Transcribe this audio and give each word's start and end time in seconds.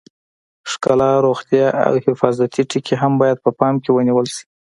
ښکلا، 0.71 1.11
روغتیا 1.25 1.67
او 1.87 1.93
حفاظتي 2.05 2.61
ټکي 2.69 2.95
هم 3.01 3.13
باید 3.21 3.37
په 3.45 3.49
پام 3.59 3.75
کې 3.83 3.89
ونیول 3.91 4.27
شي. 4.35 4.43